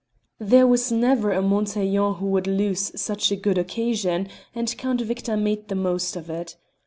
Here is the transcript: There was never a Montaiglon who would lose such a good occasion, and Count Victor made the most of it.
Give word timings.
There 0.39 0.65
was 0.65 0.91
never 0.91 1.31
a 1.31 1.43
Montaiglon 1.43 2.15
who 2.15 2.25
would 2.25 2.47
lose 2.47 2.91
such 2.99 3.31
a 3.31 3.35
good 3.35 3.59
occasion, 3.59 4.29
and 4.55 4.75
Count 4.79 5.01
Victor 5.01 5.37
made 5.37 5.67
the 5.67 5.75
most 5.75 6.15
of 6.15 6.27
it. 6.27 6.57